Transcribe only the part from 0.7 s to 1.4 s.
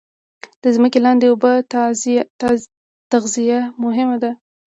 ځمکې لاندې